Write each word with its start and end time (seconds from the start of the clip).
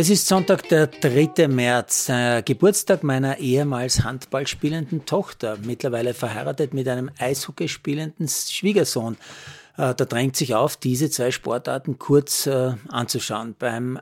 Es 0.00 0.10
ist 0.10 0.28
Sonntag, 0.28 0.68
der 0.68 0.86
3. 0.86 1.48
März, 1.48 2.08
äh, 2.08 2.40
Geburtstag 2.42 3.02
meiner 3.02 3.38
ehemals 3.38 4.04
Handball 4.04 4.46
spielenden 4.46 5.06
Tochter, 5.06 5.58
mittlerweile 5.60 6.14
verheiratet 6.14 6.72
mit 6.72 6.86
einem 6.86 7.10
Eishockey 7.18 7.66
spielenden 7.66 8.28
Schwiegersohn. 8.28 9.16
Äh, 9.76 9.96
da 9.96 10.04
drängt 10.04 10.36
sich 10.36 10.54
auf, 10.54 10.76
diese 10.76 11.10
zwei 11.10 11.32
Sportarten 11.32 11.98
kurz 11.98 12.46
äh, 12.46 12.74
anzuschauen. 12.86 13.56
Beim 13.58 13.98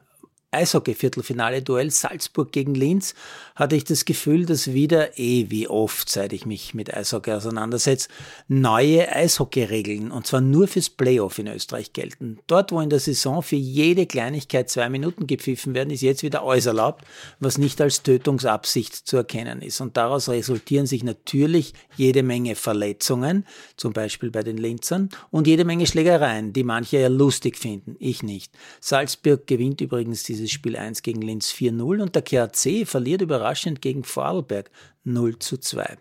Eishockey-Viertelfinale-Duell 0.53 1.91
Salzburg 1.91 2.53
gegen 2.53 2.75
Linz 2.75 3.15
hatte 3.55 3.75
ich 3.77 3.85
das 3.85 4.05
Gefühl, 4.05 4.47
dass 4.47 4.73
wieder, 4.73 5.19
eh 5.19 5.51
wie 5.51 5.69
oft, 5.69 6.09
seit 6.09 6.33
ich 6.33 6.47
mich 6.47 6.73
mit 6.73 6.95
Eishockey 6.95 7.33
auseinandersetze, 7.33 8.09
neue 8.49 9.11
Eishockey-Regeln, 9.11 10.11
und 10.11 10.27
zwar 10.27 10.41
nur 10.41 10.69
fürs 10.69 10.89
Playoff 10.89 11.39
in 11.39 11.49
Österreich 11.49 11.93
gelten. 11.93 12.39
Dort, 12.47 12.71
wo 12.71 12.81
in 12.81 12.91
der 12.91 13.01
Saison 13.01 13.43
für 13.43 13.57
jede 13.57 14.07
Kleinigkeit 14.07 14.71
zwei 14.71 14.89
Minuten 14.89 15.27
gepfiffen 15.27 15.75
werden, 15.75 15.91
ist 15.91 16.03
jetzt 16.03 16.23
wieder 16.23 16.43
alles 16.43 16.67
erlaubt, 16.67 17.05
was 17.41 17.59
nicht 17.59 17.81
als 17.81 18.03
Tötungsabsicht 18.03 18.95
zu 18.95 19.17
erkennen 19.17 19.63
ist. 19.63 19.81
Und 19.81 19.97
daraus 19.97 20.29
resultieren 20.29 20.87
sich 20.87 21.03
natürlich 21.03 21.75
jede 21.97 22.23
Menge 22.23 22.55
Verletzungen, 22.55 23.47
zum 23.77 23.93
Beispiel 23.93 24.31
bei 24.31 24.43
den 24.43 24.59
Linzern, 24.59 25.09
und 25.31 25.47
jede 25.47 25.65
Menge 25.65 25.87
Schlägereien, 25.87 26.53
die 26.53 26.65
manche 26.65 26.99
ja 26.99 27.09
lustig 27.09 27.57
finden, 27.59 27.97
ich 27.99 28.23
nicht. 28.23 28.53
Salzburg 28.81 29.47
gewinnt 29.47 29.81
übrigens 29.81 30.23
dieses 30.23 30.36
dieses 30.37 30.53
Spiel 30.53 30.77
1 30.77 31.03
gegen 31.03 31.23
Linz 31.23 31.51
4-0 31.53 32.03
und 32.03 32.15
der 32.15 32.23
KAC 32.23 32.87
verliert 32.87 33.23
überraschend 33.23 33.81
gegen 33.81 34.05
Vorarlberg 34.05 34.71
0 35.05 35.39
zu 35.39 35.57
2. 35.57 35.97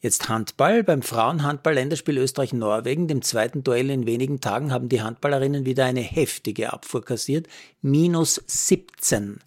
Jetzt 0.00 0.28
Handball. 0.28 0.84
Beim 0.84 1.02
Frauenhandball-Länderspiel 1.02 2.18
Österreich-Norwegen, 2.18 3.08
dem 3.08 3.22
zweiten 3.22 3.64
Duell 3.64 3.90
in 3.90 4.06
wenigen 4.06 4.40
Tagen, 4.40 4.72
haben 4.72 4.88
die 4.88 5.02
Handballerinnen 5.02 5.66
wieder 5.66 5.84
eine 5.84 6.00
heftige 6.00 6.72
Abfuhr 6.72 7.04
kassiert. 7.04 7.48
Minus 7.82 8.40
17. 8.46 9.40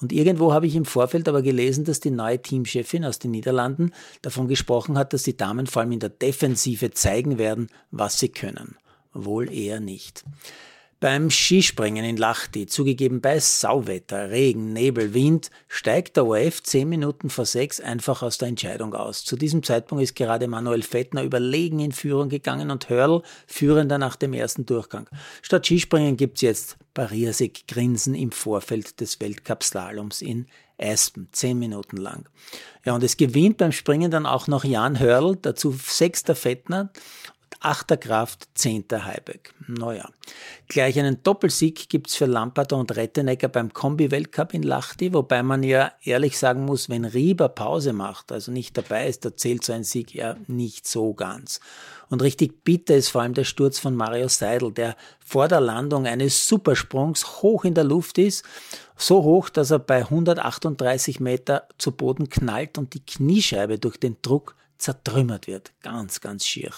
Und 0.00 0.12
irgendwo 0.12 0.52
habe 0.52 0.66
ich 0.66 0.76
im 0.76 0.84
Vorfeld 0.84 1.28
aber 1.28 1.42
gelesen, 1.42 1.84
dass 1.84 2.00
die 2.00 2.10
neue 2.10 2.40
Teamchefin 2.40 3.04
aus 3.04 3.18
den 3.18 3.32
Niederlanden 3.32 3.92
davon 4.22 4.46
gesprochen 4.46 4.98
hat, 4.98 5.12
dass 5.12 5.22
die 5.22 5.36
Damen 5.36 5.66
vor 5.66 5.82
allem 5.82 5.92
in 5.92 6.00
der 6.00 6.10
Defensive 6.10 6.90
zeigen 6.92 7.38
werden, 7.38 7.68
was 7.90 8.18
sie 8.18 8.28
können. 8.28 8.76
Wohl 9.12 9.50
eher 9.50 9.80
nicht. 9.80 10.24
Beim 10.98 11.30
Skispringen 11.30 12.06
in 12.06 12.16
Lahti, 12.16 12.64
zugegeben 12.64 13.20
bei 13.20 13.38
Sauwetter, 13.38 14.30
Regen, 14.30 14.72
Nebel, 14.72 15.12
Wind, 15.12 15.50
steigt 15.68 16.16
der 16.16 16.24
ORF 16.24 16.62
zehn 16.62 16.88
Minuten 16.88 17.28
vor 17.28 17.44
sechs 17.44 17.80
einfach 17.80 18.22
aus 18.22 18.38
der 18.38 18.48
Entscheidung 18.48 18.94
aus. 18.94 19.22
Zu 19.22 19.36
diesem 19.36 19.62
Zeitpunkt 19.62 20.02
ist 20.02 20.16
gerade 20.16 20.48
Manuel 20.48 20.82
Fettner 20.82 21.22
überlegen 21.22 21.80
in 21.80 21.92
Führung 21.92 22.30
gegangen 22.30 22.70
und 22.70 22.88
Hörl 22.88 23.22
führender 23.46 23.98
nach 23.98 24.16
dem 24.16 24.32
ersten 24.32 24.64
Durchgang. 24.64 25.06
Statt 25.42 25.66
Skispringen 25.66 26.16
gibt's 26.16 26.40
jetzt 26.40 26.78
barriersig 26.94 27.66
Grinsen 27.68 28.14
im 28.14 28.32
Vorfeld 28.32 28.98
des 28.98 29.20
Weltcup-Slaloms 29.20 30.22
in 30.22 30.46
Aspen, 30.78 31.28
zehn 31.32 31.58
Minuten 31.58 31.98
lang. 31.98 32.26
Ja, 32.84 32.94
und 32.94 33.02
es 33.02 33.18
gewinnt 33.18 33.58
beim 33.58 33.72
Springen 33.72 34.10
dann 34.10 34.24
auch 34.24 34.46
noch 34.46 34.64
Jan 34.64 34.98
Hörl, 34.98 35.36
dazu 35.36 35.72
sechster 35.72 36.34
Fettner 36.34 36.90
achter 37.60 37.96
Kraft, 37.96 38.48
zehnter 38.54 39.04
Heibeck. 39.04 39.54
Naja. 39.66 40.08
Gleich 40.68 40.98
einen 40.98 41.22
Doppelsieg 41.22 41.88
gibt's 41.88 42.16
für 42.16 42.26
Lamperter 42.26 42.76
und 42.76 42.96
Rettenecker 42.96 43.48
beim 43.48 43.72
Kombi-Weltcup 43.72 44.54
in 44.54 44.62
Lahti, 44.62 45.12
wobei 45.12 45.42
man 45.42 45.62
ja 45.62 45.92
ehrlich 46.02 46.38
sagen 46.38 46.64
muss, 46.64 46.88
wenn 46.88 47.04
Rieber 47.04 47.48
Pause 47.48 47.92
macht, 47.92 48.32
also 48.32 48.52
nicht 48.52 48.76
dabei 48.76 49.08
ist, 49.08 49.24
da 49.24 49.36
zählt 49.36 49.64
so 49.64 49.72
ein 49.72 49.84
Sieg 49.84 50.14
ja 50.14 50.36
nicht 50.46 50.86
so 50.86 51.14
ganz. 51.14 51.60
Und 52.08 52.22
richtig 52.22 52.64
bitter 52.64 52.94
ist 52.94 53.08
vor 53.08 53.22
allem 53.22 53.34
der 53.34 53.44
Sturz 53.44 53.78
von 53.78 53.96
Mario 53.96 54.28
Seidel, 54.28 54.72
der 54.72 54.96
vor 55.24 55.48
der 55.48 55.60
Landung 55.60 56.06
eines 56.06 56.48
Supersprungs 56.48 57.42
hoch 57.42 57.64
in 57.64 57.74
der 57.74 57.84
Luft 57.84 58.18
ist, 58.18 58.44
so 58.96 59.22
hoch, 59.22 59.48
dass 59.48 59.70
er 59.70 59.80
bei 59.80 59.98
138 59.98 61.20
Meter 61.20 61.68
zu 61.78 61.92
Boden 61.92 62.28
knallt 62.28 62.78
und 62.78 62.94
die 62.94 63.04
Kniescheibe 63.04 63.78
durch 63.78 63.98
den 63.98 64.16
Druck 64.22 64.54
zertrümmert 64.78 65.46
wird. 65.46 65.72
Ganz, 65.82 66.20
ganz 66.20 66.46
schier. 66.46 66.70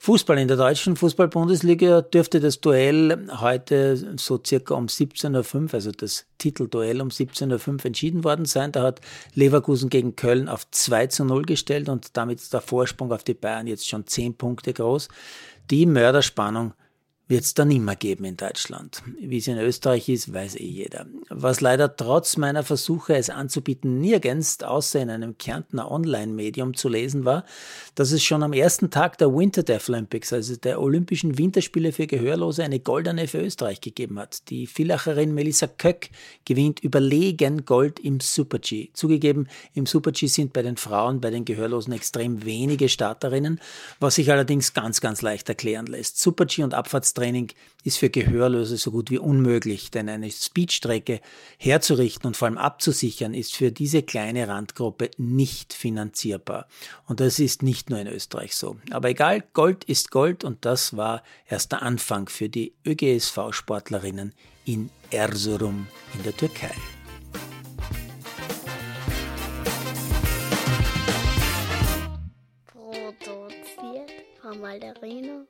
Fußball 0.00 0.38
in 0.38 0.46
der 0.46 0.56
deutschen 0.56 0.94
Fußball-Bundesliga 0.94 2.02
dürfte 2.02 2.38
das 2.38 2.60
Duell 2.60 3.26
heute 3.40 3.96
so 4.16 4.40
circa 4.44 4.74
um 4.74 4.86
17.05 4.86 5.54
Uhr, 5.54 5.74
also 5.74 5.90
das 5.90 6.24
Titelduell 6.38 7.00
um 7.00 7.08
17.05 7.08 7.68
Uhr 7.68 7.84
entschieden 7.84 8.22
worden 8.22 8.44
sein. 8.44 8.70
Da 8.70 8.84
hat 8.84 9.00
Leverkusen 9.34 9.90
gegen 9.90 10.14
Köln 10.14 10.48
auf 10.48 10.70
2 10.70 11.08
zu 11.08 11.24
0 11.24 11.42
gestellt 11.42 11.88
und 11.88 12.16
damit 12.16 12.38
ist 12.38 12.54
der 12.54 12.60
Vorsprung 12.60 13.12
auf 13.12 13.24
die 13.24 13.34
Bayern 13.34 13.66
jetzt 13.66 13.88
schon 13.88 14.06
10 14.06 14.36
Punkte 14.36 14.72
groß. 14.72 15.08
Die 15.68 15.84
Mörderspannung 15.84 16.74
wird 17.28 17.44
es 17.44 17.52
dann 17.52 17.70
immer 17.70 17.94
geben 17.94 18.24
in 18.24 18.38
Deutschland. 18.38 19.02
Wie 19.20 19.36
es 19.36 19.46
in 19.46 19.58
Österreich 19.58 20.08
ist, 20.08 20.32
weiß 20.32 20.56
eh 20.56 20.64
jeder. 20.64 21.06
Was 21.28 21.60
leider 21.60 21.94
trotz 21.94 22.38
meiner 22.38 22.62
Versuche, 22.62 23.16
es 23.16 23.28
anzubieten, 23.28 24.00
nirgends 24.00 24.62
außer 24.62 25.00
in 25.00 25.10
einem 25.10 25.36
Kärntner 25.36 25.90
Online-Medium 25.90 26.74
zu 26.74 26.88
lesen 26.88 27.26
war, 27.26 27.44
dass 27.94 28.12
es 28.12 28.24
schon 28.24 28.42
am 28.42 28.54
ersten 28.54 28.90
Tag 28.90 29.18
der 29.18 29.34
Winter 29.34 29.62
Deaf 29.62 29.90
Olympics, 29.90 30.32
also 30.32 30.56
der 30.56 30.80
Olympischen 30.80 31.36
Winterspiele 31.36 31.92
für 31.92 32.06
Gehörlose, 32.06 32.64
eine 32.64 32.80
goldene 32.80 33.28
für 33.28 33.42
Österreich 33.42 33.82
gegeben 33.82 34.18
hat. 34.18 34.48
Die 34.48 34.66
Villacherin 34.66 35.34
Melissa 35.34 35.66
Köck 35.66 36.08
gewinnt 36.46 36.80
überlegen 36.80 37.66
Gold 37.66 38.00
im 38.00 38.20
Super-G. 38.20 38.88
Zugegeben, 38.94 39.48
im 39.74 39.84
Super-G 39.84 40.28
sind 40.28 40.54
bei 40.54 40.62
den 40.62 40.78
Frauen, 40.78 41.20
bei 41.20 41.30
den 41.30 41.44
Gehörlosen 41.44 41.92
extrem 41.92 42.46
wenige 42.46 42.88
Starterinnen, 42.88 43.60
was 44.00 44.14
sich 44.14 44.32
allerdings 44.32 44.72
ganz, 44.72 45.02
ganz 45.02 45.20
leicht 45.20 45.48
erklären 45.50 45.86
lässt. 45.86 46.18
Super-G 46.20 46.62
und 46.62 46.72
Abfahrts 46.72 47.12
Training 47.18 47.52
ist 47.82 47.98
für 47.98 48.10
Gehörlose 48.10 48.76
so 48.76 48.92
gut 48.92 49.10
wie 49.10 49.18
unmöglich, 49.18 49.90
denn 49.90 50.08
eine 50.08 50.30
Speedstrecke 50.30 51.20
herzurichten 51.58 52.28
und 52.28 52.36
vor 52.36 52.46
allem 52.46 52.58
abzusichern 52.58 53.34
ist 53.34 53.56
für 53.56 53.72
diese 53.72 54.02
kleine 54.02 54.46
Randgruppe 54.46 55.10
nicht 55.16 55.72
finanzierbar. 55.72 56.68
Und 57.06 57.18
das 57.18 57.40
ist 57.40 57.64
nicht 57.64 57.90
nur 57.90 57.98
in 57.98 58.06
Österreich 58.06 58.54
so. 58.54 58.76
Aber 58.90 59.08
egal, 59.08 59.42
Gold 59.52 59.82
ist 59.84 60.12
Gold 60.12 60.44
und 60.44 60.64
das 60.64 60.96
war 60.96 61.24
erst 61.48 61.72
der 61.72 61.82
Anfang 61.82 62.28
für 62.28 62.48
die 62.48 62.74
ÖGSV-Sportlerinnen 62.86 64.32
in 64.64 64.90
Erzurum 65.10 65.88
in 66.14 66.22
der 66.22 66.36
Türkei. 66.36 66.74
Produziert 72.66 74.12
von 74.40 74.60
Malderino 74.60 75.46